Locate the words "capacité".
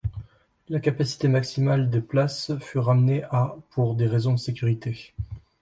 0.79-1.27